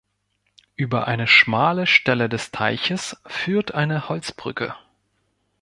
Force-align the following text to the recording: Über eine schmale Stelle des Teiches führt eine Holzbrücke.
Über 0.77 1.07
eine 1.07 1.27
schmale 1.27 1.85
Stelle 1.85 2.27
des 2.27 2.49
Teiches 2.49 3.17
führt 3.27 3.75
eine 3.75 4.09
Holzbrücke. 4.09 4.75